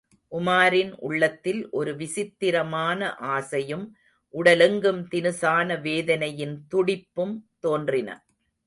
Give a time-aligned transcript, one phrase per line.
[0.31, 3.85] உமாரின் உள்ளத்தில் ஒரு விசித்திரமான ஆசையும்
[4.33, 8.09] உடலெங்கும் தினுசான வேதனையின் துடிப்பும் தோன்றின.